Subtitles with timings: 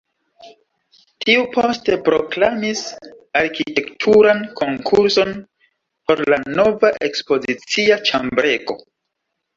[1.25, 2.81] Tiu poste proklamis
[3.41, 5.37] arkitekturan konkurson
[6.09, 8.81] por la nova ekspozicia ĉambrego.